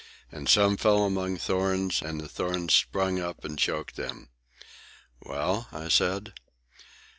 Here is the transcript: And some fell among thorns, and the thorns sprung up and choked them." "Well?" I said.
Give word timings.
And 0.31 0.49
some 0.49 0.77
fell 0.77 1.03
among 1.05 1.37
thorns, 1.37 2.01
and 2.01 2.19
the 2.19 2.27
thorns 2.27 2.73
sprung 2.73 3.19
up 3.19 3.45
and 3.45 3.55
choked 3.59 3.97
them." 3.97 4.29
"Well?" 5.23 5.67
I 5.71 5.89
said. 5.89 6.33